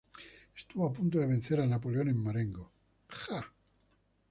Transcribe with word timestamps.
Estuvo 0.59 0.87
a 0.87 0.93
punto 0.97 1.19
de 1.19 1.27
vencer 1.33 1.59
a 1.61 1.67
Napoleón 1.73 2.09
en 2.09 2.23
Marengo. 2.25 2.65